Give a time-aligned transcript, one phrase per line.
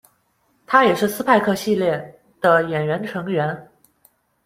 [0.65, 1.93] 他也是斯派克系列
[2.41, 3.69] 《》的演员成员。